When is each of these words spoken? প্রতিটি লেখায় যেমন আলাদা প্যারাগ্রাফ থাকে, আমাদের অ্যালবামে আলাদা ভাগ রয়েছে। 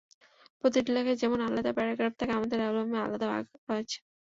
প্রতিটি 0.59 0.89
লেখায় 0.95 1.19
যেমন 1.21 1.39
আলাদা 1.41 1.71
প্যারাগ্রাফ 1.77 2.13
থাকে, 2.19 2.33
আমাদের 2.33 2.57
অ্যালবামে 2.61 2.97
আলাদা 3.01 3.25
ভাগ 3.33 3.45
রয়েছে। 3.69 3.97